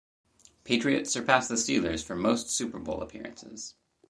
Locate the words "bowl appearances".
2.79-3.75